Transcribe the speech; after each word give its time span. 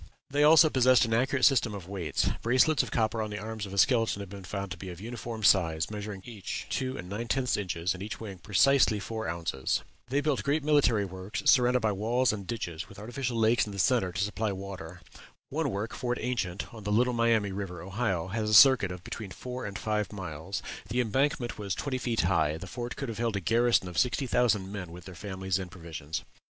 They 0.31 0.43
also 0.43 0.71
possessed 0.71 1.05
an 1.05 1.13
accurate 1.13 1.45
system 1.45 1.75
of 1.75 1.87
weights; 1.87 2.29
bracelets 2.41 2.81
of 2.81 2.89
copper 2.89 3.21
on 3.21 3.29
the 3.29 3.37
arms 3.37 3.67
of 3.67 3.71
a 3.71 3.77
skeleton 3.77 4.21
have 4.21 4.31
been 4.31 4.43
found 4.43 4.71
to 4.71 4.77
be 4.77 4.89
of 4.89 4.99
uniform 4.99 5.43
size, 5.43 5.91
measuring 5.91 6.23
each 6.25 6.65
two 6.71 6.97
and 6.97 7.07
nine 7.07 7.27
tenth 7.27 7.55
inches, 7.55 7.93
and 7.93 8.01
each 8.01 8.19
weighing 8.19 8.39
precisely 8.39 8.99
four 8.99 9.27
ounces. 9.27 9.83
They 10.09 10.19
built 10.19 10.41
great 10.41 10.63
military 10.63 11.05
works 11.05 11.43
surrounded 11.45 11.81
by 11.81 11.91
walls 11.91 12.33
and 12.33 12.47
ditches, 12.47 12.89
with 12.89 12.97
artificial 12.97 13.37
lakes 13.37 13.67
in 13.67 13.73
the 13.73 13.77
centre 13.77 14.11
to 14.11 14.23
supply 14.23 14.51
water. 14.51 15.01
One 15.49 15.69
work, 15.69 15.93
Fort 15.93 16.17
Ancient, 16.19 16.73
on 16.73 16.83
the 16.83 16.91
Little 16.91 17.13
Miami 17.13 17.51
River, 17.51 17.79
Ohio, 17.83 18.29
has 18.29 18.49
a 18.49 18.55
circuit 18.55 18.91
of 18.91 19.03
between 19.03 19.29
four 19.29 19.67
and 19.67 19.77
five 19.77 20.11
miles; 20.11 20.63
the 20.89 20.99
embankment 20.99 21.59
was 21.59 21.75
twenty 21.75 21.99
feet 21.99 22.21
high; 22.21 22.57
the 22.57 22.65
fort 22.65 22.95
could 22.95 23.09
have 23.09 23.19
held 23.19 23.35
a 23.35 23.39
garrison 23.39 23.87
of 23.87 23.99
sixty 23.99 24.25
thousand 24.25 24.71
men 24.71 24.91
with 24.91 25.05
their 25.05 25.13
families 25.13 25.59
and 25.59 25.69
provisions. 25.69 26.23